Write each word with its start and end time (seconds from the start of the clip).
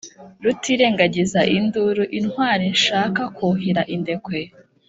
Rutirengagiza 0.43 1.39
induru, 1.57 2.03
intwali 2.19 2.65
nshaka 2.75 3.21
kwuhira 3.35 3.81
indekwe. 3.95 4.39